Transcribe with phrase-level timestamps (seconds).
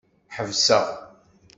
[0.35, 0.85] Ḥebseɣ.